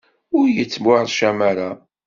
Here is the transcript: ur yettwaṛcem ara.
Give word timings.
ur 0.37 0.45
yettwaṛcem 0.55 1.39
ara. 1.49 1.69